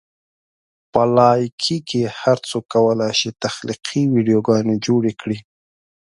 [0.91, 5.37] په لایکي کې هر څوک کولی شي تخلیقي ویډیوګانې جوړې کړي.